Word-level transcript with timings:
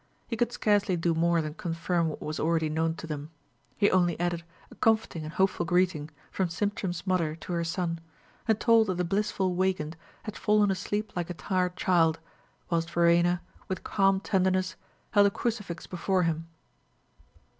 He 0.25 0.35
could 0.35 0.51
scarcely 0.51 0.97
do 0.97 1.13
more 1.13 1.43
than 1.43 1.53
confirm 1.53 2.09
what 2.09 2.23
was 2.23 2.39
already 2.39 2.69
known 2.69 2.95
to 2.95 3.05
them. 3.05 3.29
He 3.77 3.91
only 3.91 4.19
added 4.19 4.41
a 4.71 4.75
comforting 4.75 5.23
and 5.23 5.33
hopeful 5.33 5.63
greeting 5.63 6.09
from 6.31 6.47
Sintram's 6.49 7.05
mother 7.05 7.35
to 7.35 7.53
her 7.53 7.63
son, 7.63 7.99
and 8.47 8.59
told 8.59 8.87
that 8.87 8.95
the 8.97 9.03
blissful 9.05 9.53
Weigand 9.53 9.95
had 10.23 10.35
fallen 10.35 10.71
asleep 10.71 11.11
like 11.15 11.29
a 11.29 11.35
tired 11.35 11.75
child, 11.75 12.19
whilst 12.71 12.89
Verena, 12.89 13.43
with 13.67 13.83
calm 13.83 14.19
tenderness, 14.19 14.75
held 15.11 15.27
a 15.27 15.29
crucifix 15.29 15.85
before 15.85 16.23
him. 16.23 16.47